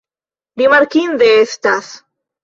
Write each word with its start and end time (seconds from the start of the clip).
Rimarkinde 0.61 1.27
estas. 1.43 1.91